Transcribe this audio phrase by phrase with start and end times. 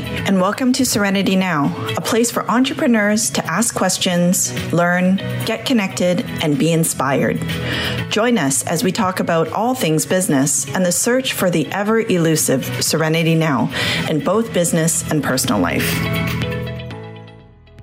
[0.00, 6.24] And welcome to Serenity Now, a place for entrepreneurs to ask questions, learn, get connected,
[6.42, 7.38] and be inspired.
[8.08, 12.00] Join us as we talk about all things business and the search for the ever
[12.00, 13.70] elusive Serenity Now
[14.08, 16.00] in both business and personal life.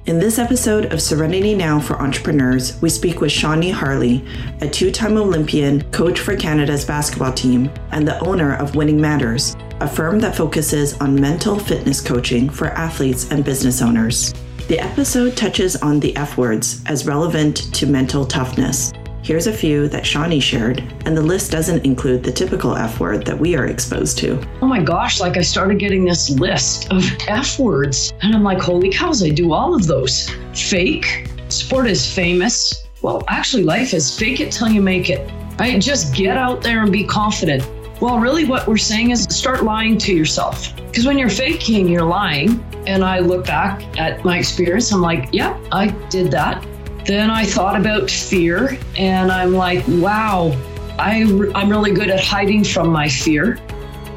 [0.05, 4.23] In this episode of Serenity Now for Entrepreneurs, we speak with Shawnee Harle,
[4.61, 9.55] a two time Olympian, coach for Canada's basketball team, and the owner of Winning Matters,
[9.81, 14.33] a firm that focuses on mental fitness coaching for athletes and business owners.
[14.67, 18.91] The episode touches on the F words as relevant to mental toughness.
[19.23, 23.25] Here's a few that Shawnee shared, and the list doesn't include the typical F word
[23.25, 24.41] that we are exposed to.
[24.61, 28.59] Oh my gosh, like I started getting this list of F words, and I'm like,
[28.59, 30.29] holy cows, I do all of those.
[30.53, 32.87] Fake, sport is famous.
[33.01, 35.31] Well, actually, life is fake it till you make it.
[35.57, 35.81] Right?
[35.81, 37.63] Just get out there and be confident.
[37.99, 40.73] Well, really, what we're saying is start lying to yourself.
[40.75, 42.63] Because when you're faking, you're lying.
[42.87, 46.65] And I look back at my experience, I'm like, yeah, I did that.
[47.05, 50.55] Then I thought about fear, and I'm like, wow,
[50.97, 51.23] I,
[51.55, 53.59] I'm really good at hiding from my fear.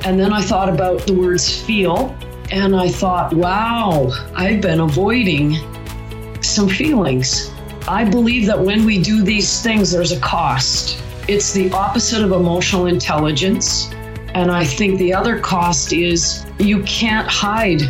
[0.04, 2.16] And then I thought about the words feel,
[2.52, 5.56] and I thought, wow, I've been avoiding
[6.40, 7.50] some feelings.
[7.88, 11.01] I believe that when we do these things, there's a cost.
[11.32, 13.90] It's the opposite of emotional intelligence.
[14.34, 17.80] And I think the other cost is you can't hide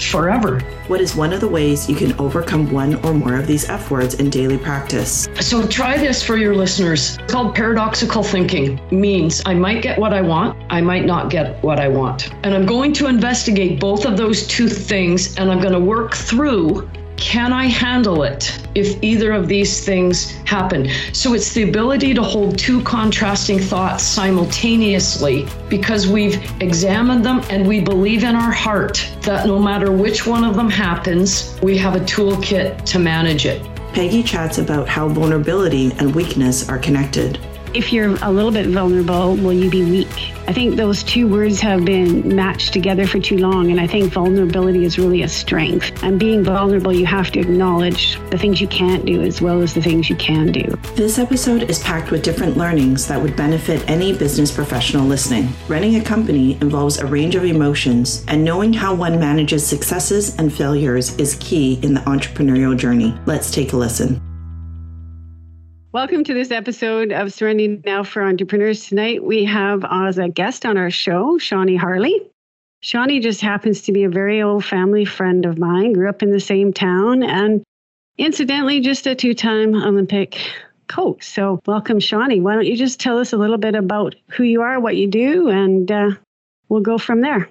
[0.00, 0.60] forever.
[0.86, 3.90] What is one of the ways you can overcome one or more of these F
[3.90, 5.28] words in daily practice?
[5.38, 7.18] So try this for your listeners.
[7.18, 8.80] It's called paradoxical thinking.
[8.90, 12.32] Means I might get what I want, I might not get what I want.
[12.42, 16.14] And I'm going to investigate both of those two things and I'm going to work
[16.14, 20.88] through can I handle it if either of these things happen?
[21.12, 27.66] So it's the ability to hold two contrasting thoughts simultaneously because we've examined them and
[27.66, 31.96] we believe in our heart that no matter which one of them happens, we have
[31.96, 33.62] a toolkit to manage it.
[33.92, 37.38] Peggy chats about how vulnerability and weakness are connected.
[37.74, 40.32] If you're a little bit vulnerable, will you be weak?
[40.48, 44.10] I think those two words have been matched together for too long, and I think
[44.10, 46.02] vulnerability is really a strength.
[46.02, 49.74] And being vulnerable, you have to acknowledge the things you can't do as well as
[49.74, 50.62] the things you can do.
[50.94, 55.50] This episode is packed with different learnings that would benefit any business professional listening.
[55.68, 60.52] Running a company involves a range of emotions, and knowing how one manages successes and
[60.52, 63.14] failures is key in the entrepreneurial journey.
[63.26, 64.27] Let's take a listen.
[65.90, 68.86] Welcome to this episode of Serenity Now for Entrepreneurs.
[68.86, 72.28] Tonight we have as a guest on our show, Shawnee Harle.
[72.80, 76.30] Shawnee just happens to be a very old family friend of mine, grew up in
[76.30, 77.64] the same town, and
[78.18, 80.38] incidentally, just a two time Olympic
[80.88, 81.24] coach.
[81.24, 82.40] So, welcome, Shawnee.
[82.40, 85.06] Why don't you just tell us a little bit about who you are, what you
[85.06, 86.10] do, and uh,
[86.68, 87.48] we'll go from there.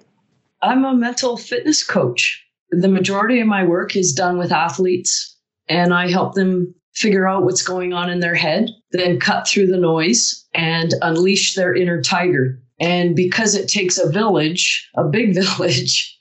[0.61, 2.45] I'm a mental fitness coach.
[2.69, 5.35] The majority of my work is done with athletes,
[5.67, 9.67] and I help them figure out what's going on in their head, then cut through
[9.67, 12.59] the noise and unleash their inner tiger.
[12.79, 16.19] And because it takes a village, a big village,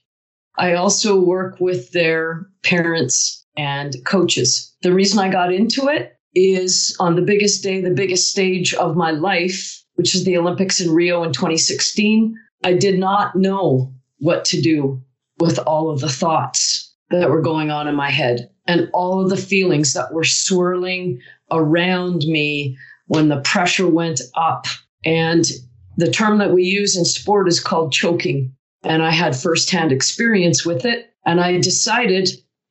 [0.58, 4.74] I also work with their parents and coaches.
[4.82, 8.96] The reason I got into it is on the biggest day, the biggest stage of
[8.96, 12.34] my life, which is the Olympics in Rio in 2016.
[12.64, 15.00] I did not know what to do
[15.38, 19.30] with all of the thoughts that were going on in my head and all of
[19.30, 24.66] the feelings that were swirling around me when the pressure went up.
[25.04, 25.44] And
[25.96, 28.52] the term that we use in sport is called choking.
[28.82, 31.10] And I had firsthand experience with it.
[31.24, 32.28] And I decided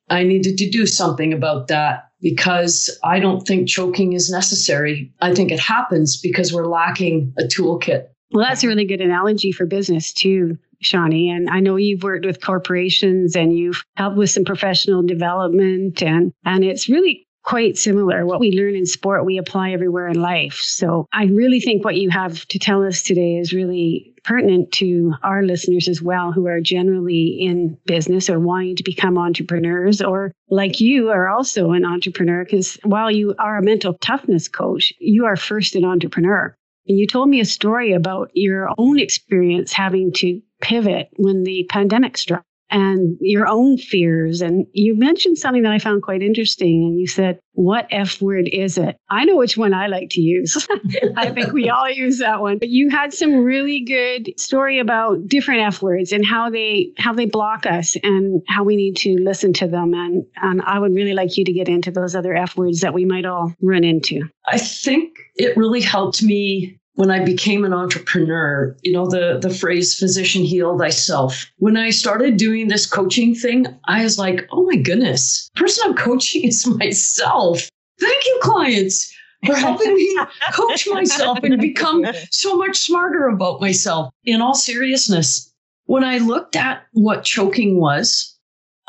[0.09, 5.13] I needed to do something about that because I don't think choking is necessary.
[5.21, 8.07] I think it happens because we're lacking a toolkit.
[8.31, 10.57] Well, that's a really good analogy for business, too.
[10.81, 11.29] Shawnee.
[11.29, 16.31] And I know you've worked with corporations and you've helped with some professional development and
[16.43, 18.25] and it's really quite similar.
[18.25, 20.55] What we learn in sport, we apply everywhere in life.
[20.55, 25.13] So I really think what you have to tell us today is really pertinent to
[25.21, 30.31] our listeners as well, who are generally in business or wanting to become entrepreneurs, or
[30.49, 32.43] like you are also an entrepreneur.
[32.43, 36.55] Because while you are a mental toughness coach, you are first an entrepreneur.
[36.87, 41.65] And you told me a story about your own experience having to pivot when the
[41.69, 44.41] pandemic struck and your own fears.
[44.41, 46.83] And you mentioned something that I found quite interesting.
[46.83, 48.97] And you said, What F word is it?
[49.09, 50.67] I know which one I like to use.
[51.15, 52.57] I think we all use that one.
[52.57, 57.13] But you had some really good story about different F words and how they how
[57.13, 59.93] they block us and how we need to listen to them.
[59.93, 62.93] And and I would really like you to get into those other F words that
[62.93, 64.27] we might all run into.
[64.47, 69.53] I think it really helped me when I became an entrepreneur, you know, the, the
[69.53, 71.45] phrase physician heal thyself.
[71.57, 75.83] When I started doing this coaching thing, I was like, oh my goodness, the person
[75.85, 77.69] I'm coaching is myself.
[77.99, 79.13] Thank you, clients,
[79.45, 80.19] for helping me
[80.53, 84.13] coach myself and become so much smarter about myself.
[84.23, 85.53] In all seriousness,
[85.85, 88.37] when I looked at what choking was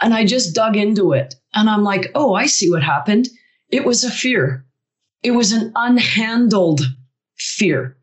[0.01, 3.29] and I just dug into it, and I'm like, oh, I see what happened.
[3.71, 4.65] It was a fear.
[5.23, 6.83] It was an unhandled
[7.39, 7.97] fear.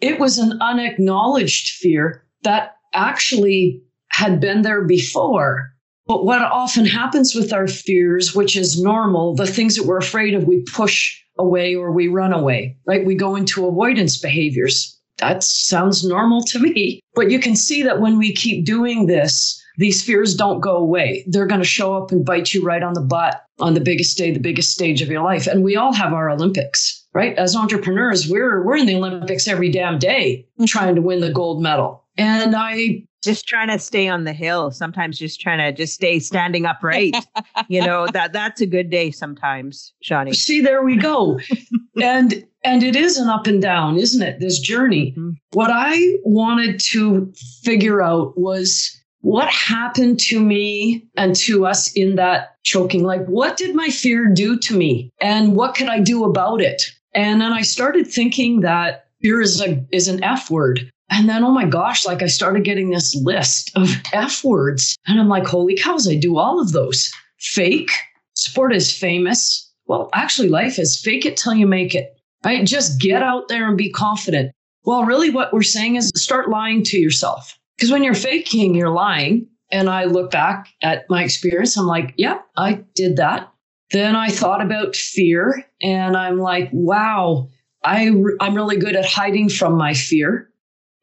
[0.00, 5.70] It was an unacknowledged fear that actually had been there before.
[6.06, 10.34] But what often happens with our fears, which is normal, the things that we're afraid
[10.34, 13.04] of, we push away or we run away, right?
[13.04, 15.00] We go into avoidance behaviors.
[15.18, 17.00] That sounds normal to me.
[17.14, 21.24] But you can see that when we keep doing this, these fears don't go away.
[21.26, 24.16] They're going to show up and bite you right on the butt on the biggest
[24.18, 25.46] day, the biggest stage of your life.
[25.46, 27.36] And we all have our Olympics, right?
[27.38, 31.62] As entrepreneurs, we're we're in the Olympics every damn day trying to win the gold
[31.62, 32.04] medal.
[32.16, 36.18] And I just trying to stay on the hill, sometimes just trying to just stay
[36.18, 37.16] standing upright.
[37.68, 40.34] you know, that that's a good day sometimes, Shawnee.
[40.34, 41.40] See, there we go.
[42.02, 44.40] and and it is an up and down, isn't it?
[44.40, 45.12] This journey.
[45.12, 45.30] Mm-hmm.
[45.52, 47.32] What I wanted to
[47.62, 53.04] figure out was what happened to me and to us in that choking?
[53.04, 55.10] Like, what did my fear do to me?
[55.20, 56.82] And what could I do about it?
[57.14, 60.90] And then I started thinking that fear is a, is an F word.
[61.10, 64.96] And then, oh my gosh, like I started getting this list of F words.
[65.06, 67.12] And I'm like, holy cows, I do all of those.
[67.38, 67.90] Fake,
[68.34, 69.70] sport is famous.
[69.86, 72.66] Well, actually, life is fake it till you make it, right?
[72.66, 74.52] Just get out there and be confident.
[74.84, 77.58] Well, really, what we're saying is start lying to yourself.
[77.76, 79.46] Because when you're faking, you're lying.
[79.70, 83.50] And I look back at my experience, I'm like, yeah, I did that.
[83.90, 87.50] Then I thought about fear and I'm like, wow,
[87.84, 90.50] I re- I'm really good at hiding from my fear.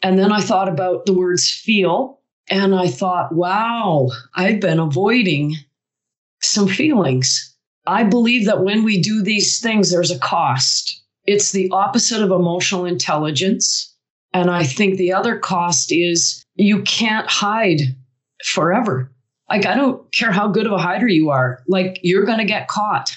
[0.01, 2.19] And then I thought about the words feel
[2.49, 5.55] and I thought, wow, I've been avoiding
[6.41, 7.55] some feelings.
[7.85, 11.03] I believe that when we do these things, there's a cost.
[11.25, 13.95] It's the opposite of emotional intelligence.
[14.33, 17.81] And I think the other cost is you can't hide
[18.43, 19.11] forever.
[19.47, 22.45] Like, I don't care how good of a hider you are, like, you're going to
[22.45, 23.15] get caught.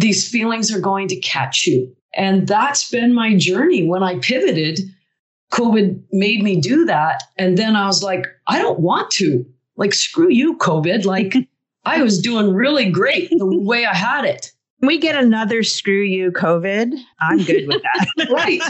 [0.00, 1.94] These feelings are going to catch you.
[2.14, 3.86] And that's been my journey.
[3.86, 4.80] When I pivoted,
[5.52, 7.22] COVID made me do that.
[7.36, 9.44] And then I was like, I don't want to.
[9.76, 11.04] Like, screw you, COVID.
[11.04, 11.34] Like,
[11.84, 16.30] I was doing really great the way I had it we get another screw you
[16.30, 18.28] COVID, I'm good with that.
[18.30, 18.60] right.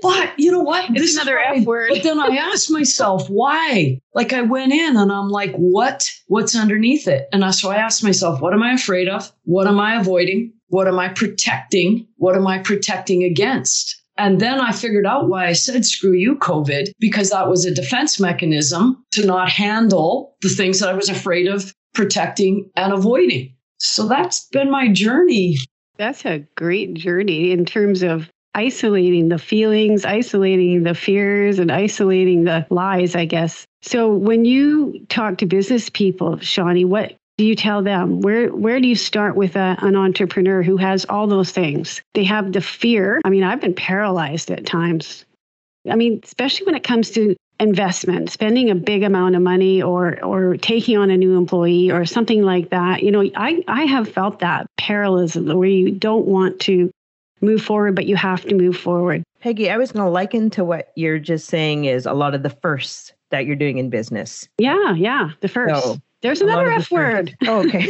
[0.00, 0.90] But you know what?
[0.90, 1.90] It's this another F word.
[1.92, 4.00] But then I asked myself, why?
[4.14, 6.08] Like I went in and I'm like, what?
[6.26, 7.28] What's underneath it?
[7.32, 9.32] And so I asked myself, what am I afraid of?
[9.44, 10.52] What am I avoiding?
[10.68, 12.06] What am I protecting?
[12.16, 14.02] What am I protecting against?
[14.18, 17.74] And then I figured out why I said screw you, COVID, because that was a
[17.74, 23.54] defense mechanism to not handle the things that I was afraid of protecting and avoiding.
[23.82, 25.56] So that's been my journey.
[25.98, 32.44] That's a great journey in terms of isolating the feelings, isolating the fears, and isolating
[32.44, 33.66] the lies, I guess.
[33.82, 38.20] So when you talk to business people, Shawnee, what do you tell them?
[38.20, 42.00] Where where do you start with a, an entrepreneur who has all those things?
[42.14, 43.20] They have the fear.
[43.24, 45.24] I mean, I've been paralyzed at times.
[45.90, 50.22] I mean, especially when it comes to investment, spending a big amount of money or
[50.24, 53.02] or taking on a new employee or something like that.
[53.02, 56.90] You know, I I have felt that parallelism where you don't want to
[57.40, 59.22] move forward, but you have to move forward.
[59.40, 62.42] Peggy, I was going to liken to what you're just saying is a lot of
[62.42, 64.48] the firsts that you're doing in business.
[64.58, 65.82] Yeah, yeah, the first.
[65.82, 67.36] So, There's another F the word.
[67.48, 67.88] Oh, okay.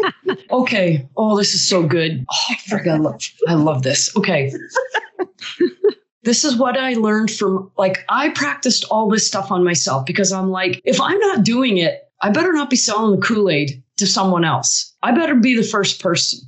[0.50, 1.08] okay.
[1.16, 2.24] Oh, this is so good.
[2.30, 2.94] Oh, I forgot.
[2.94, 4.16] I love, I love this.
[4.16, 4.52] Okay.
[6.24, 10.32] This is what I learned from like I practiced all this stuff on myself because
[10.32, 14.06] I'm like, if I'm not doing it, I better not be selling the Kool-Aid to
[14.06, 14.94] someone else.
[15.02, 16.40] I better be the first person.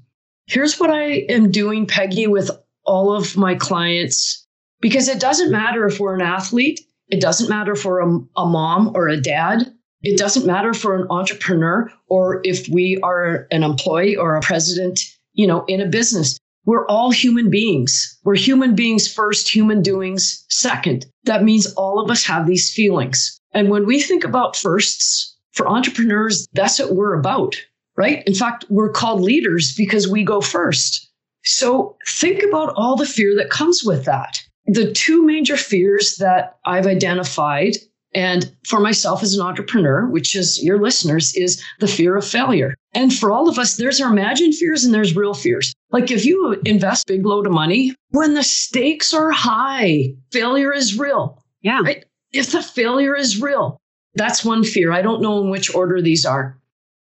[0.46, 2.50] Here's what I am doing, Peggy, with
[2.84, 4.46] all of my clients,
[4.80, 8.46] because it doesn't matter if we're an athlete, it doesn't matter if we're a, a
[8.46, 9.70] mom or a dad,
[10.02, 15.00] it doesn't matter we're an entrepreneur or if we are an employee or a president,
[15.32, 16.38] you know, in a business.
[16.66, 18.18] We're all human beings.
[18.24, 21.06] We're human beings first, human doings second.
[21.24, 23.40] That means all of us have these feelings.
[23.52, 27.54] And when we think about firsts for entrepreneurs, that's what we're about,
[27.96, 28.22] right?
[28.26, 31.08] In fact, we're called leaders because we go first.
[31.44, 34.42] So think about all the fear that comes with that.
[34.66, 37.76] The two major fears that I've identified
[38.12, 42.74] and for myself as an entrepreneur, which is your listeners, is the fear of failure.
[42.94, 45.72] And for all of us, there's our imagined fears and there's real fears.
[45.90, 50.98] Like if you invest big load of money, when the stakes are high, failure is
[50.98, 51.42] real.
[51.62, 51.80] Yeah.
[51.82, 52.04] Right?
[52.32, 53.80] If the failure is real,
[54.14, 54.92] that's one fear.
[54.92, 56.58] I don't know in which order these are.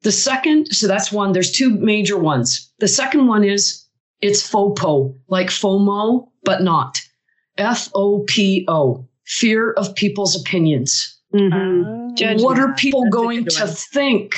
[0.01, 2.72] The second, so that's one, there's two major ones.
[2.80, 3.86] The second one is
[4.22, 7.00] it's FOPO, like FOMO, but not.
[7.58, 11.20] F O P O, fear of people's opinions.
[11.34, 12.44] Mm-hmm.
[12.44, 13.74] what are people going to one.
[13.74, 14.36] think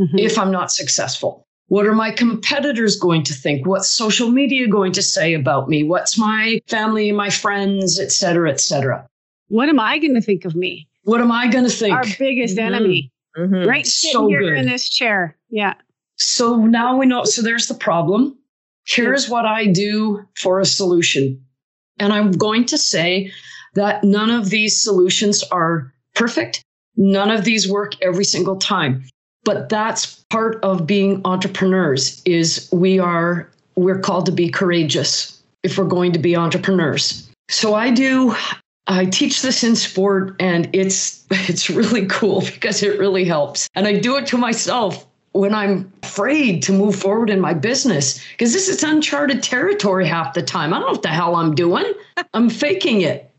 [0.00, 0.18] Mhm.
[0.18, 1.43] if I'm not successful?
[1.74, 3.66] What are my competitors going to think?
[3.66, 5.82] What's social media going to say about me?
[5.82, 9.04] What's my family, my friends, et cetera, et cetera?
[9.48, 10.86] What am I going to think of me?
[11.02, 11.92] What am I going to think?
[11.92, 12.62] Our biggest Mhm.
[12.64, 13.66] enemy, Mhm.
[13.66, 13.84] right?
[13.84, 14.56] Sitting So here good.
[14.58, 15.36] in this chair.
[15.50, 15.74] Yeah.
[16.14, 17.24] So now we know.
[17.24, 18.38] So there's the problem.
[18.86, 21.40] Here's what I do for a solution.
[21.98, 23.32] And I'm going to say
[23.74, 26.62] that none of these solutions are perfect.
[26.96, 29.02] None of these work every single time.
[29.44, 35.76] But that's part of being entrepreneurs is we are we're called to be courageous if
[35.78, 37.28] we're going to be entrepreneurs.
[37.48, 38.34] So I do
[38.86, 43.68] I teach this in sport and it's it's really cool because it really helps.
[43.74, 48.24] And I do it to myself when I'm afraid to move forward in my business
[48.32, 50.72] because this is uncharted territory half the time.
[50.72, 51.92] I don't know what the hell I'm doing.
[52.34, 53.30] I'm faking it.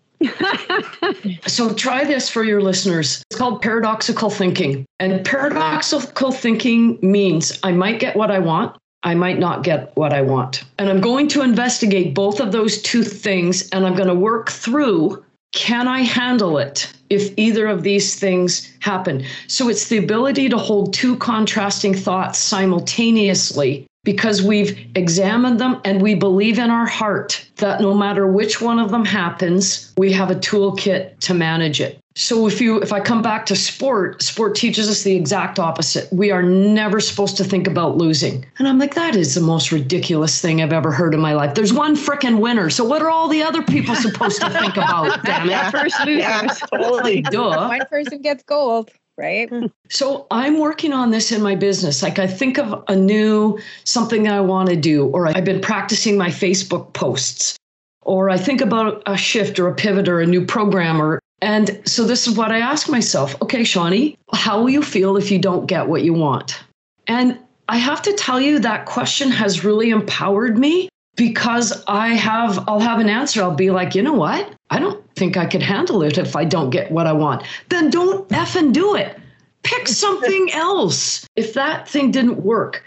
[1.48, 3.24] So try this for your listeners.
[3.30, 4.86] It's called paradoxical thinking.
[5.00, 10.14] And paradoxical thinking means I might get what I want, I might not get what
[10.14, 10.64] I want.
[10.80, 14.50] And I'm going to investigate both of those two things and I'm going to work
[14.50, 19.24] through can I handle it if either of these things happen?
[19.48, 26.02] So it's the ability to hold two contrasting thoughts simultaneously because we've examined them and
[26.02, 30.32] we believe in our heart that no matter which one of them happens, we have
[30.32, 32.00] a toolkit to manage it.
[32.18, 36.08] So if you if I come back to sport, sport teaches us the exact opposite.
[36.14, 38.46] We are never supposed to think about losing.
[38.58, 41.56] And I'm like that is the most ridiculous thing I've ever heard in my life.
[41.56, 42.70] There's one frickin' winner.
[42.70, 45.26] So what are all the other people supposed to think about?
[45.26, 45.72] Damn it.
[45.72, 46.22] First losers.
[46.22, 47.22] Yeah, totally.
[47.32, 47.68] Duh.
[47.68, 49.50] One person gets gold, right?
[49.50, 49.68] Hmm.
[49.90, 52.04] So I'm working on this in my business.
[52.04, 56.18] Like I think of a new something I want to do, or I've been practicing
[56.18, 57.58] my Facebook posts,
[58.02, 61.82] or I think about a shift or a pivot or a new program or and
[61.86, 63.40] so this is what I ask myself.
[63.42, 66.64] Okay, Shawnee, how will you feel if you don't get what you want?
[67.08, 72.64] And I have to tell you that question has really empowered me because I have
[72.68, 73.42] I'll have an answer.
[73.42, 74.54] I'll be like, you know what?
[74.70, 77.44] I don't think I could handle it if I don't get what I want.
[77.70, 79.18] Then don't effing do it.
[79.64, 81.28] Pick something else.
[81.36, 82.84] If that thing didn't work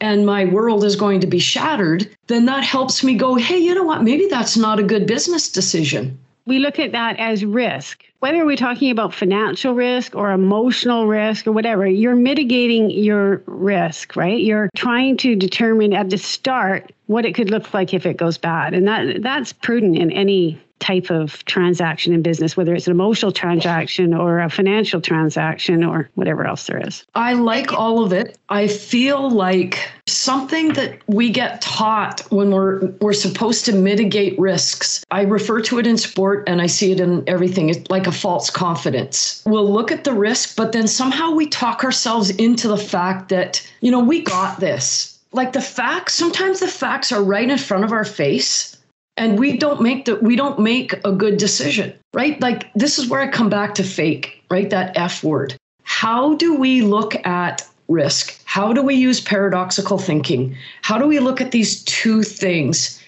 [0.00, 3.74] and my world is going to be shattered, then that helps me go, hey, you
[3.74, 4.02] know what?
[4.02, 6.18] Maybe that's not a good business decision.
[6.46, 8.04] we look at that as risk.
[8.20, 14.14] Whether we're talking about financial risk or emotional risk or whatever, you're mitigating your risk,
[14.14, 14.38] right?
[14.38, 18.36] You're trying to determine at the start what it could look like if it goes
[18.36, 18.74] bad.
[18.74, 23.30] And that that's prudent in any type of transaction in business, whether it's an emotional
[23.30, 27.04] transaction or a financial transaction or whatever else there is.
[27.14, 28.38] I like all of it.
[28.48, 35.04] I feel like something that we get taught when we're we're supposed to mitigate risks.
[35.10, 37.68] I refer to it in sport and I see it in everything.
[37.68, 39.42] It's like a false confidence.
[39.46, 43.66] We'll look at the risk, but then somehow we talk ourselves into the fact that,
[43.80, 45.18] you know, we got this.
[45.32, 48.76] Like the facts, sometimes the facts are right in front of our face
[49.16, 52.40] and we don't make the we don't make a good decision right?
[52.40, 54.70] Like this is where i come back to fake right?
[54.70, 55.56] That f word.
[55.84, 58.40] How do we look at risk?
[58.44, 60.56] How do we use paradoxical thinking?
[60.82, 63.02] How do we look at these two things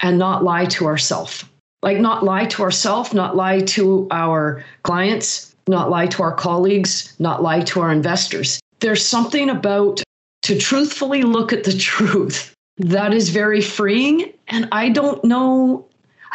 [0.00, 1.44] and not lie to ourselves
[1.82, 7.14] like not lie to ourselves not lie to our clients not lie to our colleagues
[7.18, 8.58] not lie to our investors.
[8.80, 10.02] There's something about
[10.42, 14.32] to truthfully look at the truth that is very freeing.
[14.48, 15.86] And i don't know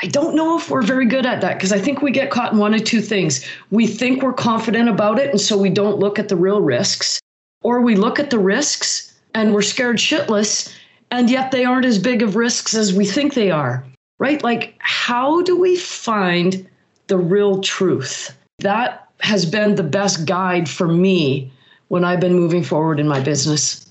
[0.01, 2.53] i don't know if we're very good at that because i think we get caught
[2.53, 3.45] in one of two things.
[3.71, 7.19] We think we're confident about it and so we don't look at the real risks
[7.63, 10.73] or we look at the risks and we're scared shitless
[11.11, 13.83] and yet they aren't as big of risks as we think they are
[14.19, 14.43] right?
[14.43, 16.67] Like how do we find
[17.07, 18.35] the real truth?
[18.59, 21.51] That has been the best guide for me
[21.87, 23.85] when i've been moving forward in my business.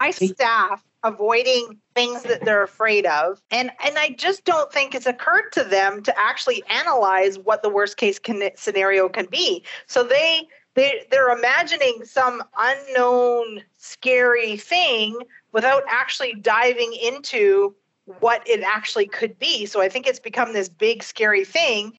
[0.00, 3.40] My staff avoiding things that they're afraid of.
[3.50, 7.68] And and i just don't think it's occurred to them to actually analyze what the
[7.68, 9.62] worst case can, scenario can be.
[9.86, 15.18] So they they they're imagining some unknown scary thing
[15.52, 17.74] without actually diving into
[18.20, 19.66] what it actually could be.
[19.66, 21.96] So i think it's become this big scary thing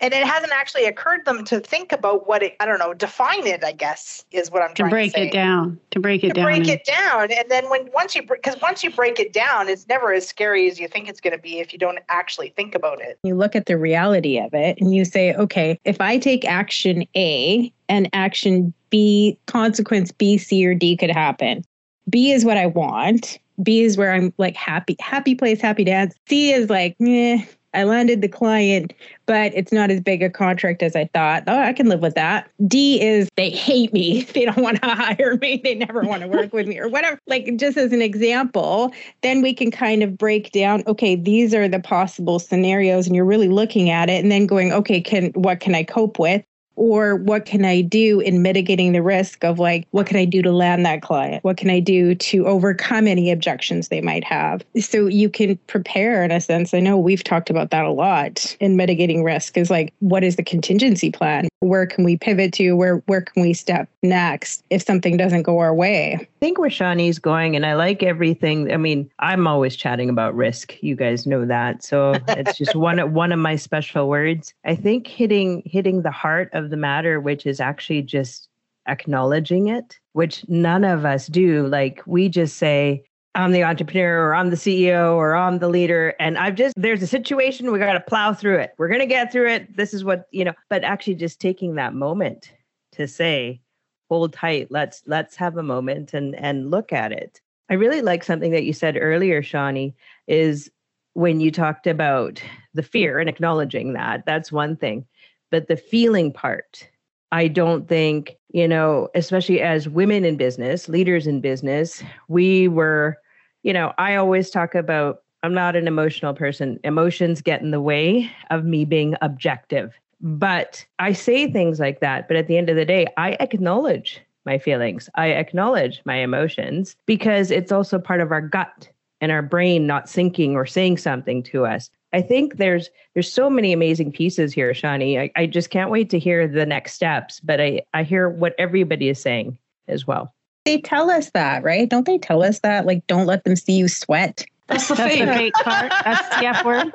[0.00, 3.46] and it hasn't actually occurred them to think about what it i don't know define
[3.46, 6.00] it i guess is what i'm trying To trying break to say it down, to
[6.00, 6.34] break it down.
[6.34, 6.44] to down.
[6.44, 9.68] break and- it down and then when once you because once you break it down
[9.68, 12.50] it's never as scary as you think it's going to be if you don't actually
[12.50, 16.00] think about it You look at the reality of it and you say, okay, if
[16.00, 21.64] I take action A and action B, consequence B, C, or D could happen.
[22.08, 23.38] B is what I want.
[23.62, 26.14] B is where I'm like happy, happy place, happy dance.
[26.28, 27.44] C is like, eh,
[27.76, 28.94] I landed the client,
[29.26, 31.44] but it's not as big a contract as I thought.
[31.46, 32.48] Oh, I can live with that.
[32.66, 34.26] D is they hate me.
[34.36, 35.60] They don't want to hire me.
[35.62, 37.18] They never want to work with me or whatever.
[37.26, 38.92] Like, just as an example,
[39.22, 43.24] then we can kind of break down, okay, these are the possible scenarios, and you're
[43.24, 46.44] really looking at it and then going, okay, can what can I cope with?
[46.76, 50.42] Or what can I do in mitigating the risk of like, what can I do
[50.42, 51.42] to land that client?
[51.42, 54.62] What can I do to overcome any objections they might have?
[54.80, 56.74] So you can prepare in a sense.
[56.74, 60.36] I know we've talked about that a lot in mitigating risk is like, what is
[60.36, 61.48] the contingency plan?
[61.60, 62.72] Where can we pivot to?
[62.72, 66.14] Where where can we step next if something doesn't go our way?
[66.20, 68.72] I think where Shawnee's going, and I like everything.
[68.72, 70.74] I mean, I'm always chatting about risk.
[70.82, 74.54] You guys know that, so it's just one of one of my special words.
[74.64, 78.48] I think hitting hitting the heart of the matter, which is actually just
[78.88, 81.66] acknowledging it, which none of us do.
[81.66, 83.04] Like we just say,
[83.34, 86.14] I'm the entrepreneur or I'm the CEO or I'm the leader.
[86.18, 88.72] And I've just, there's a situation, we got to plow through it.
[88.78, 89.76] We're going to get through it.
[89.76, 92.52] This is what, you know, but actually just taking that moment
[92.92, 93.60] to say,
[94.08, 97.40] hold tight, let's, let's have a moment and, and look at it.
[97.68, 99.94] I really like something that you said earlier, Shawnee,
[100.28, 100.70] is
[101.12, 102.40] when you talked about
[102.74, 105.04] the fear and acknowledging that, that's one thing.
[105.50, 106.88] But the feeling part,
[107.32, 113.16] I don't think, you know, especially as women in business, leaders in business, we were,
[113.62, 116.80] you know, I always talk about I'm not an emotional person.
[116.82, 119.94] Emotions get in the way of me being objective.
[120.20, 122.26] But I say things like that.
[122.26, 125.08] But at the end of the day, I acknowledge my feelings.
[125.14, 128.88] I acknowledge my emotions because it's also part of our gut
[129.20, 131.90] and our brain not syncing or saying something to us.
[132.12, 135.18] I think there's there's so many amazing pieces here, Shawnee.
[135.18, 138.54] I, I just can't wait to hear the next steps, but I, I hear what
[138.58, 140.32] everybody is saying as well.
[140.64, 141.88] They tell us that, right?
[141.88, 142.86] Don't they tell us that?
[142.86, 144.44] Like, don't let them see you sweat.
[144.68, 145.52] That's the That's the fate.
[145.54, 145.92] part.
[146.04, 146.92] That's the F word.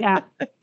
[0.00, 0.20] Yeah.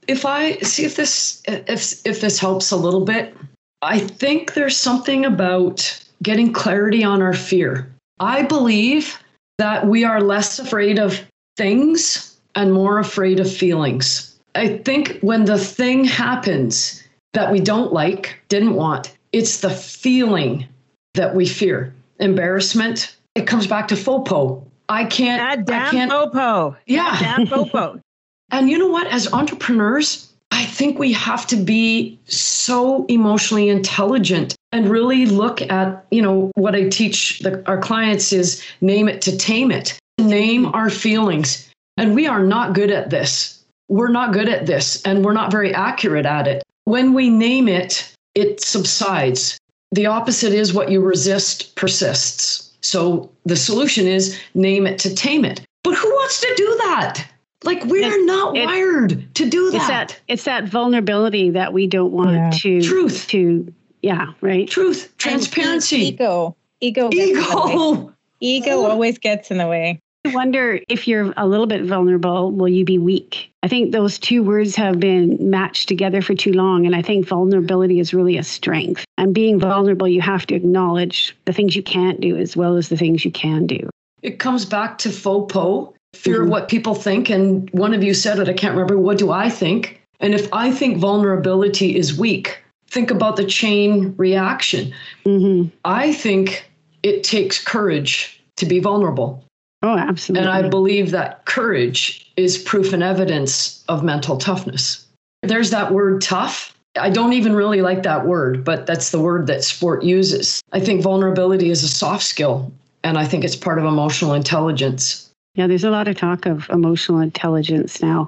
[0.08, 3.36] if I see if this if if this helps a little bit,
[3.82, 7.92] I think there's something about getting clarity on our fear.
[8.20, 9.22] I believe
[9.60, 11.22] that we are less afraid of
[11.56, 14.38] things and more afraid of feelings.
[14.56, 20.68] I think when the thing happens that we don't like, didn't want, it's the feeling
[21.14, 21.94] that we fear.
[22.20, 23.16] Embarrassment.
[23.36, 24.64] It comes back to FOPO.
[24.90, 25.68] I can't.
[25.68, 26.12] That I damn can't.
[26.12, 26.76] popo.
[26.88, 27.16] Yeah.
[27.20, 28.02] That damn popo.
[28.52, 29.06] And you know what?
[29.06, 36.04] As entrepreneurs, I think we have to be so emotionally intelligent and really look at,
[36.10, 40.66] you know, what I teach the, our clients is name it to tame it, name
[40.66, 41.69] our feelings.
[42.00, 43.62] And we are not good at this.
[43.90, 46.64] We're not good at this and we're not very accurate at it.
[46.86, 49.58] When we name it, it subsides.
[49.92, 52.72] The opposite is what you resist persists.
[52.82, 55.62] So the solution is name it to tame it.
[55.84, 57.26] But who wants to do that?
[57.64, 60.10] Like we It- are not it- wired to do It's that.
[60.10, 62.50] that it's that vulnerability that we don't want Yeah.
[62.62, 63.28] to Truth.
[63.30, 64.70] to yeah, right?
[64.70, 66.56] Truth, And transparency, ego.
[66.80, 67.10] Ego.
[67.10, 67.74] gets in the way.
[67.74, 68.14] ego.
[68.40, 70.00] Ego always gets in the way.
[70.26, 73.52] I wonder if you're a little bit vulnerable, will you be weak?
[73.64, 76.86] I think those two words have been matched together for too long.
[76.86, 79.06] And I think vulnerability is really a strength.
[79.18, 82.90] And being vulnerable, you have to acknowledge the things you can't do as well as
[82.90, 83.90] the things you can do.
[84.22, 86.52] It comes back to FOPO, fear of Mhm.
[86.52, 87.30] what people think.
[87.30, 88.98] And one of you said it, I can't remember.
[88.98, 90.02] What do I think?
[90.20, 92.58] And if I think vulnerability is weak,
[92.90, 94.92] think about the chain reaction.
[95.26, 96.66] hmm I think
[97.04, 99.42] it takes courage to be vulnerable.
[99.82, 100.48] Oh, absolutely.
[100.48, 105.06] And I believe that courage is proof and evidence of mental toughness.
[105.42, 106.76] There's that word tough.
[107.00, 110.62] I don't even really like that word, but that's the word that sport uses.
[110.74, 112.72] I think vulnerability is a soft skill,
[113.04, 115.30] and I think it's part of emotional intelligence.
[115.56, 118.28] Yeah, there's a lot of talk of emotional intelligence now.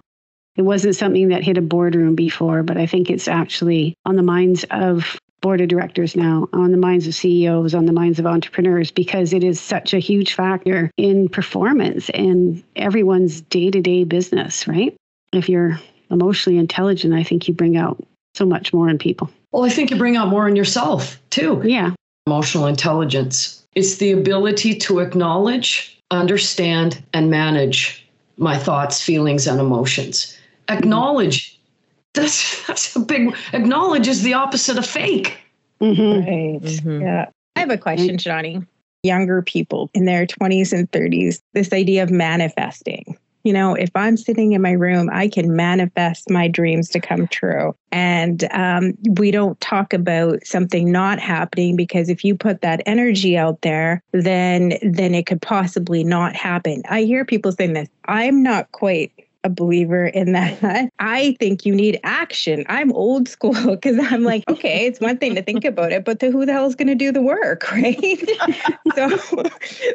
[0.55, 4.23] It wasn't something that hit a boardroom before, but I think it's actually on the
[4.23, 8.25] minds of board of directors now, on the minds of CEOs, on the minds of
[8.25, 14.03] entrepreneurs, because it is such a huge factor in performance and everyone's day to day
[14.03, 14.95] business, right?
[15.33, 18.01] If you're emotionally intelligent, I think you bring out
[18.35, 19.29] so much more in people.
[19.51, 21.61] Well, I think you bring out more in yourself too.
[21.65, 21.91] Yeah.
[22.27, 23.63] Emotional intelligence.
[23.75, 28.05] It's the ability to acknowledge, understand, and manage
[28.37, 30.37] my thoughts, feelings, and emotions.
[30.69, 31.59] Acknowledge
[32.13, 35.37] That's that's a big acknowledge is the opposite of fake.
[35.81, 36.29] Mm-hmm.
[36.29, 36.61] Right.
[36.61, 37.01] Mhm.
[37.01, 37.29] Yeah.
[37.55, 38.61] I have a question, Johnny.
[39.03, 43.17] Younger people in their 20s and 30s, this idea of manifesting.
[43.43, 47.27] You know, if I'm sitting in my room, I can manifest my dreams to come
[47.27, 47.75] true.
[47.91, 53.37] And um, we don't talk about something not happening because if you put that energy
[53.37, 56.83] out there, then then it could possibly not happen.
[56.87, 57.89] I hear people saying this.
[58.05, 59.11] I'm not quite
[59.43, 60.89] a believer in that.
[60.99, 62.65] I think you need action.
[62.69, 66.19] I'm old school because I'm like, okay, it's one thing to think about it, but
[66.19, 68.29] the, who the hell is going to do the work, right?
[68.95, 69.17] so,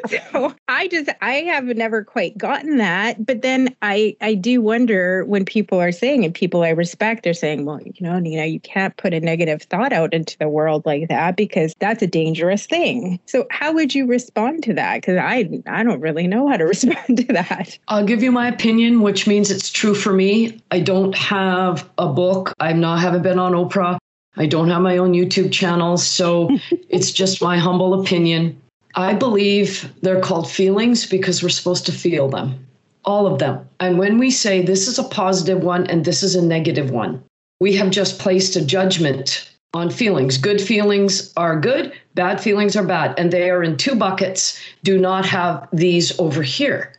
[0.07, 3.25] so I just I have never quite gotten that.
[3.25, 7.33] But then I I do wonder when people are saying and people I respect they're
[7.33, 10.85] saying, well, you know, Nina, you can't put a negative thought out into the world
[10.85, 13.19] like that because that's a dangerous thing.
[13.25, 15.01] So how would you respond to that?
[15.01, 17.77] Because I I don't really know how to respond to that.
[17.87, 20.61] I'll give you my opinion, which means it's true for me.
[20.71, 22.53] I don't have a book.
[22.59, 23.97] I'm not haven't been on Oprah.
[24.35, 26.49] I don't have my own YouTube channel, so
[26.89, 28.59] it's just my humble opinion.
[28.95, 32.65] I believe they're called feelings because we're supposed to feel them.
[33.05, 33.67] All of them.
[33.79, 37.23] And when we say this is a positive one and this is a negative one,
[37.59, 40.37] we have just placed a judgment on feelings.
[40.37, 44.59] Good feelings are good, bad feelings are bad, and they are in two buckets.
[44.83, 46.93] Do not have these over here.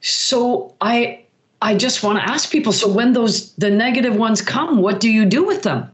[0.00, 1.24] So I
[1.60, 5.10] I just want to ask people so when those the negative ones come, what do
[5.10, 5.90] you do with them?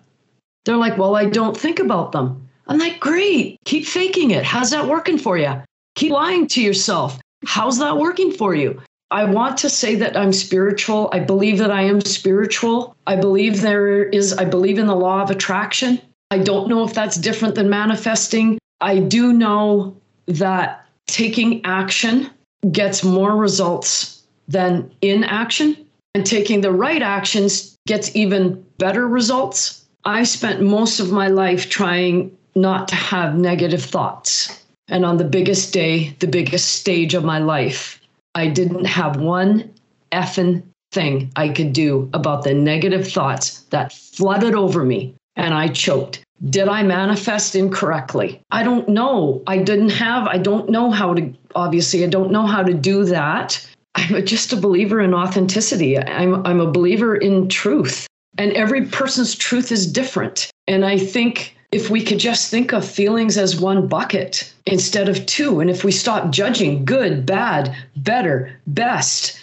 [0.64, 3.58] They're like, "Well, I don't think about them." I'm like, "Great.
[3.64, 4.44] Keep faking it.
[4.44, 5.54] How's that working for you?
[5.96, 7.18] Keep lying to yourself.
[7.46, 11.08] How's that working for you?" I want to say that I'm spiritual.
[11.12, 12.96] I believe that I am spiritual.
[13.06, 16.00] I believe there is I believe in the law of attraction.
[16.30, 18.58] I don't know if that's different than manifesting.
[18.80, 19.96] I do know
[20.26, 22.30] that taking action
[22.72, 24.13] gets more results
[24.48, 25.76] than inaction,
[26.14, 29.84] and taking the right actions gets even better results.
[30.04, 34.64] I spent most of my life trying not to have negative thoughts.
[34.88, 38.00] And on the biggest day, the biggest stage of my life,
[38.34, 39.72] I didn't have one
[40.12, 45.68] effing thing I could do about the negative thoughts that flooded over me and I
[45.68, 46.20] choked.
[46.50, 48.40] Did I manifest incorrectly?
[48.50, 49.42] I don't know.
[49.46, 53.04] I didn't have, I don't know how to, obviously, I don't know how to do
[53.04, 53.66] that.
[53.94, 55.98] I'm just a believer in authenticity.
[55.98, 58.06] I'm, I'm a believer in truth.
[58.38, 60.50] And every person's truth is different.
[60.66, 65.24] And I think if we could just think of feelings as one bucket instead of
[65.26, 69.38] two, and if we stop judging good, bad, better, best,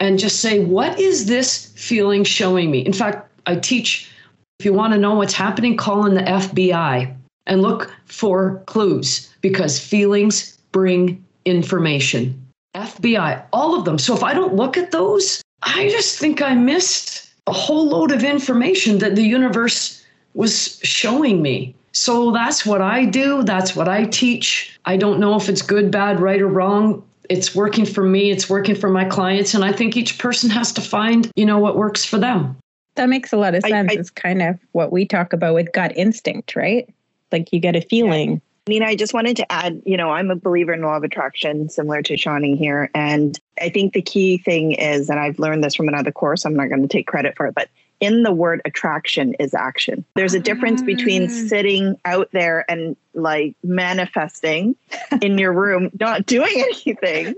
[0.00, 2.80] and just say, what is this feeling showing me?
[2.80, 4.10] In fact, I teach
[4.58, 7.14] if you want to know what's happening, call in the FBI
[7.46, 12.43] and look for clues because feelings bring information.
[12.74, 13.98] FBI, all of them.
[13.98, 18.12] So if I don't look at those, I just think I missed a whole load
[18.12, 20.02] of information that the universe
[20.34, 21.74] was showing me.
[21.92, 23.44] So that's what I do.
[23.44, 24.78] That's what I teach.
[24.84, 27.04] I don't know if it's good, bad, right, or wrong.
[27.30, 28.30] It's working for me.
[28.30, 29.54] It's working for my clients.
[29.54, 32.56] And I think each person has to find, you know, what works for them.
[32.96, 33.92] That makes a lot of sense.
[33.92, 36.88] I- it's kind of what we talk about with gut instinct, right?
[37.30, 38.40] Like you get a feeling.
[38.66, 41.68] Nina, I just wanted to add, you know, I'm a believer in law of attraction,
[41.68, 42.90] similar to Shawnee here.
[42.94, 46.56] And I think the key thing is, and I've learned this from another course, I'm
[46.56, 47.68] not going to take credit for it, but
[48.00, 50.04] in the word attraction is action.
[50.14, 51.28] There's a difference between Ah.
[51.28, 54.74] sitting out there and like manifesting
[55.22, 56.52] in your room, not doing
[56.84, 57.34] anything,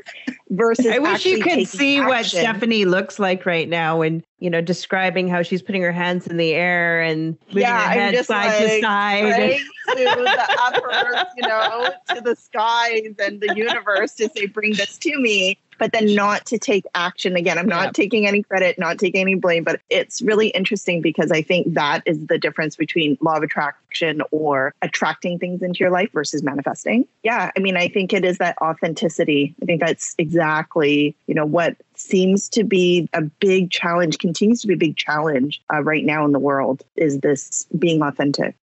[0.51, 2.25] versus I wish you could taking see what.
[2.27, 6.37] Stephanie looks like right now when, you know, describing how she's putting her hands in
[6.39, 9.23] the air and moving Yeah, her I'm head just side to side.
[9.35, 14.73] praying to the upper, you know, to the skies and the universe to say, bring
[14.75, 17.37] this to me, but then not to take action.
[17.37, 17.91] Again, I'm not Yeah.
[17.93, 22.03] taking any credit, not taking any blame, but it's really interesting because I think that
[22.07, 27.07] is the difference between law of attraction or attracting things into your life versus manifesting.
[27.23, 27.51] Yeah.
[27.57, 29.55] I mean, I think it is that authenticity.
[29.63, 34.67] I think that's exactly, you know, what seems to be a big challenge, continues to
[34.67, 38.55] be a big challenge uh, right now in the world is this being authentic.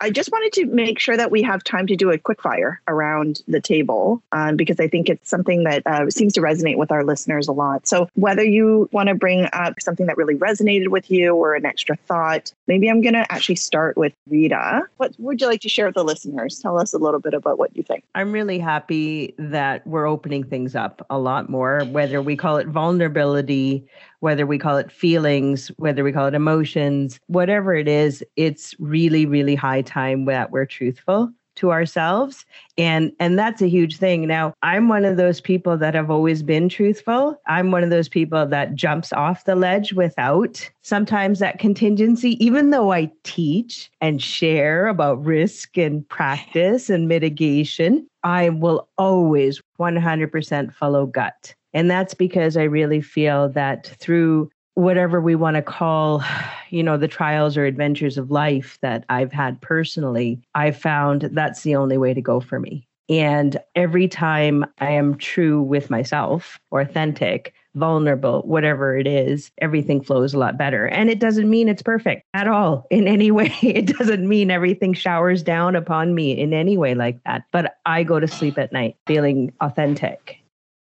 [0.00, 2.80] I just wanted to make sure that we have time to do a quick fire
[2.86, 6.92] around the table um, because I think it's something that uh, seems to resonate with
[6.92, 7.86] our listeners a lot.
[7.86, 11.66] So, whether you want to bring up something that really resonated with you or an
[11.66, 14.82] extra thought, maybe I'm going to actually start with Rita.
[14.98, 16.60] What would you like to share with the listeners?
[16.60, 18.04] Tell us a little bit about what you think.
[18.14, 22.68] I'm really happy that we're opening things up a lot more, whether we call it
[22.68, 23.84] vulnerability,
[24.20, 29.26] whether we call it feelings, whether we call it emotions, whatever it is, it's really,
[29.26, 32.46] really high time that we're truthful to ourselves.
[32.78, 34.26] And and that's a huge thing.
[34.26, 37.40] Now i'm one of those people that have always been truthful.
[37.46, 42.70] I'm one of those people that jumps off the ledge without sometimes that contingency even
[42.70, 50.72] though i teach and share about risk and practice and mitigation i will always 100%
[50.72, 56.22] follow gut and that's because i really feel that through whatever we want to call
[56.70, 61.62] you know the trials or adventures of life that i've had personally i found that's
[61.62, 62.84] the only way to go for me.
[63.10, 70.34] And every time i am true with myself authentic vulnerable whatever it is everything flows
[70.34, 70.88] a lot better.
[70.88, 73.54] And it doesn't mean it's perfect at all in any way.
[73.62, 77.44] It doesn't mean everything showers down upon me in any way like that.
[77.52, 80.42] But i go to sleep at night feeling authentic.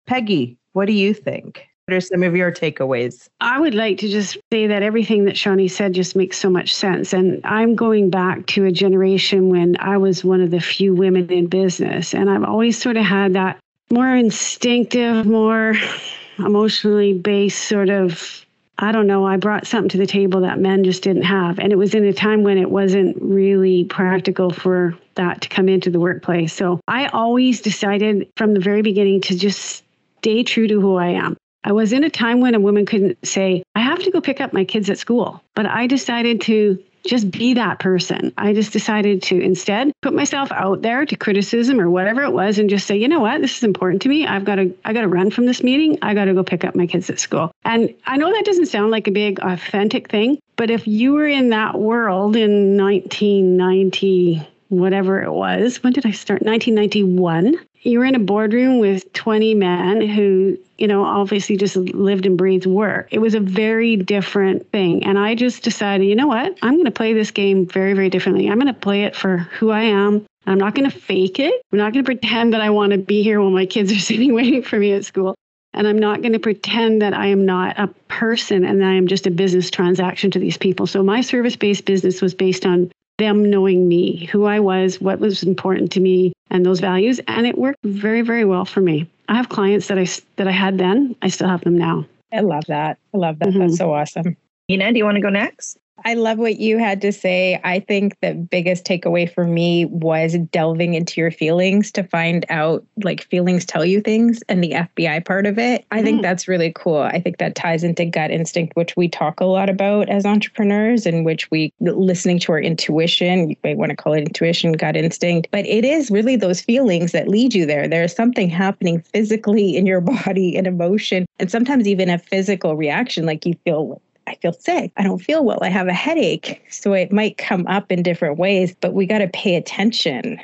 [0.07, 3.27] Peggy what do you think what are some of your takeaways?
[3.41, 6.73] I would like to just say that everything that Shawnee said just makes so much
[6.73, 7.11] sense.
[7.11, 11.29] And I'm going back to a generation when I was one of the few women
[11.29, 12.13] in business.
[12.13, 15.75] And I've always sort of had that more instinctive, more
[16.37, 18.45] emotionally based sort of
[18.77, 21.59] I don't know, I brought something to the table that men just didn't have.
[21.59, 25.69] And it was in a time when it wasn't really practical for that to come
[25.69, 26.51] into the workplace.
[26.51, 29.83] So I always decided from the very beginning to just
[30.21, 31.35] stay true to who I am.
[31.63, 34.39] I was in a time when a woman couldn't say, I have to go pick
[34.39, 35.41] up my kids at school.
[35.55, 38.31] But I decided to just be that person.
[38.37, 42.59] I just decided to instead put myself out there to criticism or whatever it was
[42.59, 44.27] and just say, you know what, this is important to me.
[44.27, 45.97] I've got to I got to run from this meeting.
[46.03, 47.51] I got to go pick up my kids at school.
[47.65, 51.27] And I know that doesn't sound like a big authentic thing, but if you were
[51.27, 56.41] in that world in 1990 whatever it was, when did I start?
[56.41, 62.25] 1991 you were in a boardroom with 20 men who, you know, obviously just lived
[62.25, 63.07] and breathed work.
[63.11, 65.03] It was a very different thing.
[65.03, 66.57] And I just decided, you know what?
[66.61, 68.49] I'm going to play this game very, very differently.
[68.49, 70.25] I'm going to play it for who I am.
[70.45, 71.61] I'm not going to fake it.
[71.71, 73.99] I'm not going to pretend that I want to be here while my kids are
[73.99, 75.35] sitting waiting for me at school.
[75.73, 78.93] And I'm not going to pretend that I am not a person and that I
[78.93, 80.85] am just a business transaction to these people.
[80.85, 85.19] So my service based business was based on them knowing me, who I was, what
[85.19, 87.21] was important to me, and those values.
[87.27, 89.07] And it worked very, very well for me.
[89.29, 91.15] I have clients that I that I had then.
[91.21, 92.05] I still have them now.
[92.33, 92.97] I love that.
[93.13, 93.49] I love that.
[93.49, 93.59] Mm-hmm.
[93.59, 94.35] That's so awesome.
[94.69, 95.77] Ina, do you want to go next?
[96.05, 97.59] I love what you had to say.
[97.63, 102.85] I think the biggest takeaway for me was delving into your feelings to find out
[103.03, 105.85] like feelings tell you things and the FBI part of it.
[105.91, 106.03] I mm.
[106.03, 106.99] think that's really cool.
[106.99, 111.05] I think that ties into gut instinct, which we talk a lot about as entrepreneurs,
[111.05, 114.95] in which we listening to our intuition, you might want to call it intuition, gut
[114.95, 117.87] instinct, but it is really those feelings that lead you there.
[117.87, 123.25] There's something happening physically in your body, an emotion, and sometimes even a physical reaction,
[123.25, 124.93] like you feel I feel sick.
[124.95, 125.59] I don't feel well.
[125.61, 126.63] I have a headache.
[126.69, 130.39] So it might come up in different ways, but we got to pay attention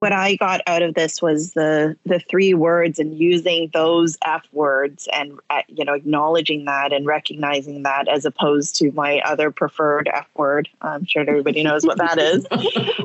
[0.00, 4.46] what I got out of this was the the three words and using those F
[4.52, 9.50] words and uh, you know acknowledging that and recognizing that as opposed to my other
[9.50, 10.68] preferred F word.
[10.82, 12.46] I'm sure everybody knows what that is.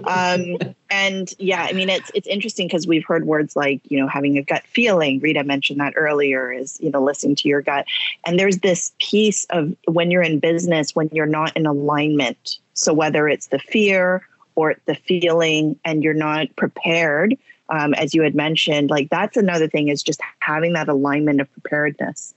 [0.06, 0.58] Um,
[0.90, 4.38] and yeah, I mean it's it's interesting because we've heard words like you know having
[4.38, 5.20] a gut feeling.
[5.20, 7.86] Rita mentioned that earlier is you know listening to your gut,
[8.26, 12.58] and there's this piece of when you're in business when you're not in alignment.
[12.74, 17.38] So whether it's the fear or the feeling and you're not prepared
[17.70, 21.52] um, as you had mentioned like that's another thing is just having that alignment of
[21.54, 22.34] preparedness.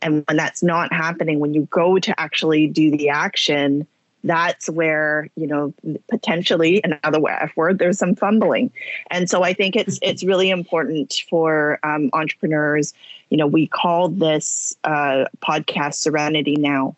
[0.00, 3.86] And when that's not happening when you go to actually do the action
[4.24, 5.72] that's where you know
[6.08, 8.70] potentially another F word there's some fumbling.
[9.10, 12.94] And so i think it's it's really important for um, entrepreneurs
[13.30, 16.96] you know we call this uh, podcast serenity now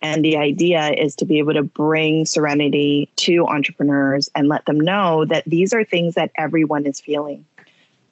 [0.00, 4.78] and the idea is to be able to bring serenity to entrepreneurs and let them
[4.78, 7.44] know that these are things that everyone is feeling.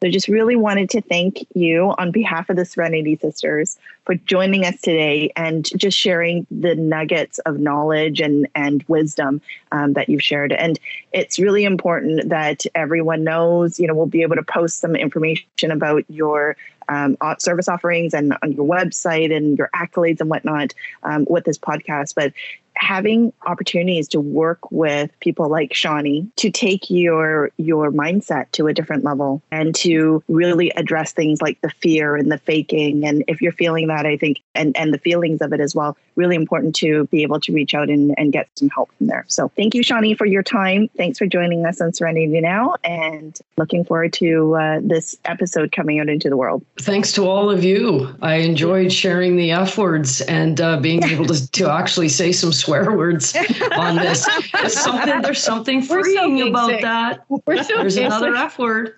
[0.03, 4.67] So, just really wanted to thank you on behalf of the Serenity Sisters for joining
[4.67, 9.41] us today and just sharing the nuggets of knowledge and, and wisdom
[9.73, 10.53] um, that you've shared.
[10.53, 10.79] And
[11.13, 15.71] it's really important that everyone knows, you know, we'll be able to post some information
[15.71, 21.27] about your um, service offerings and on your website and your accolades and whatnot um,
[21.29, 22.15] with this podcast.
[22.15, 22.33] But
[22.77, 28.75] having opportunities to work with people like Shawnee to take your your mindset to a
[28.75, 33.07] different level and to really address things like the fear and the faking.
[33.07, 35.97] And if you're feeling that I think and and the feelings of it as well
[36.17, 39.25] really important to be able to reach out and, and get some help from there.
[39.29, 40.89] So thank you Shawnee for your time.
[40.97, 46.01] Thanks for joining us on Serenity Now and looking forward to uh, this episode coming
[46.01, 46.65] out into the world.
[46.79, 48.15] Thanks to all of you.
[48.23, 52.53] I enjoyed sharing the F words and uh, being able to, to actually say some
[52.67, 53.35] swear words
[53.77, 54.27] on this.
[54.53, 57.25] There's something, there's something freeing so about that.
[57.47, 58.07] We're so there's basic.
[58.07, 58.97] another F word.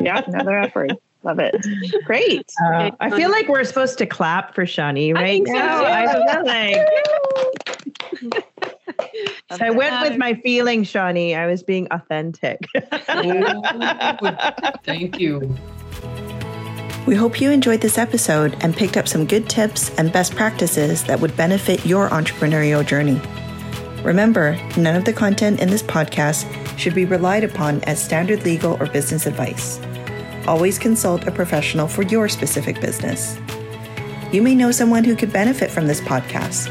[0.00, 0.96] Yeah, another F word.
[1.24, 1.56] Love it.
[2.04, 2.50] Great.
[2.64, 5.80] Uh, I feel like we're supposed to clap for Shawnee right I now.
[5.80, 5.86] So.
[5.86, 6.06] I
[8.22, 8.42] feel
[9.56, 11.34] so I went with my feeling, Shawnee.
[11.34, 12.64] I was being authentic.
[14.84, 15.56] Thank you.
[17.08, 21.02] We hope you enjoyed this episode and picked up some good tips and best practices
[21.04, 23.18] that would benefit your entrepreneurial journey.
[24.02, 26.44] Remember, none of the content in this podcast
[26.76, 29.80] should be relied upon as standard legal or business advice.
[30.46, 33.38] Always consult a professional for your specific business.
[34.30, 36.68] You may know someone who could benefit from this podcast.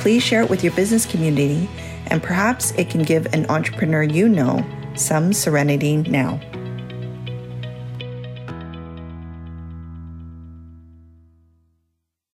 [0.00, 1.66] Please share it with your business community,
[2.08, 6.38] and perhaps it can give an entrepreneur you know some serenity now.